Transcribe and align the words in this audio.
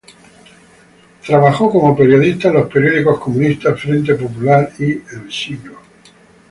Trabajó 1.27 1.69
como 1.69 1.95
periodista 1.95 2.47
en 2.47 2.55
los 2.55 2.71
periódicos 2.71 3.19
comunistas 3.19 3.79
"Frente 3.79 4.15
Popular" 4.15 4.71
y 4.79 4.93
"El 4.93 5.31
Siglo". 5.31 5.77